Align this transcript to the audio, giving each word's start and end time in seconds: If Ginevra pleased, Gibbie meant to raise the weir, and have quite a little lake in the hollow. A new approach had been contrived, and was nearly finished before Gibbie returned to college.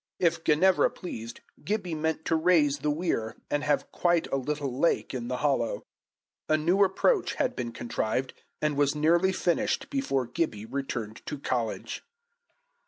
If 0.17 0.43
Ginevra 0.43 0.89
pleased, 0.89 1.41
Gibbie 1.63 1.93
meant 1.93 2.25
to 2.25 2.35
raise 2.35 2.79
the 2.79 2.89
weir, 2.89 3.35
and 3.51 3.63
have 3.63 3.91
quite 3.91 4.25
a 4.31 4.35
little 4.35 4.75
lake 4.79 5.13
in 5.13 5.27
the 5.27 5.37
hollow. 5.45 5.85
A 6.49 6.57
new 6.57 6.83
approach 6.83 7.35
had 7.35 7.55
been 7.55 7.71
contrived, 7.71 8.33
and 8.63 8.75
was 8.77 8.95
nearly 8.95 9.31
finished 9.31 9.91
before 9.91 10.25
Gibbie 10.25 10.65
returned 10.65 11.23
to 11.27 11.37
college. 11.37 12.01